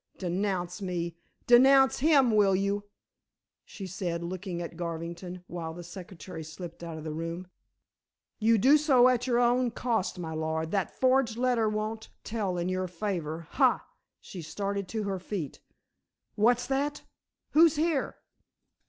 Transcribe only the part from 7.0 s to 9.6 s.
the room; "you do so at your